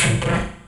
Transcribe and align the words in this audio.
Central. 0.00 0.59